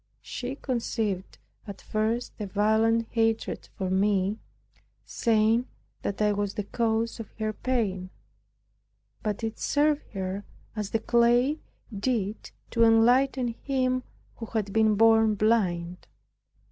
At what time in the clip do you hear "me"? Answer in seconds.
3.91-4.39